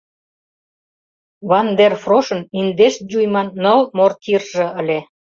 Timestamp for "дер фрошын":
1.79-2.41